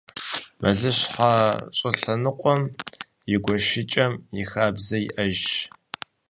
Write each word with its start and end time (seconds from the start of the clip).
Мэлыщхьэ 0.61 1.31
щӏылъэныкъуэм 1.77 2.61
и 3.33 3.37
гуэшыкӏэм 3.43 4.13
и 4.41 4.43
хабзэ 4.49 4.97
иӏэжщ. 5.07 5.51